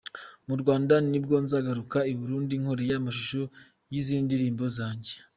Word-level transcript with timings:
mu 0.47 0.55
Rwanda 0.61 0.95
nibwo 1.09 1.35
nzagaruka 1.45 1.97
i 2.11 2.13
Burundi 2.19 2.53
nkore 2.61 2.85
amashusho 2.99 3.41
yizindi 3.91 4.25
ndirimbo 4.27 4.65
zanjye. 4.77 5.13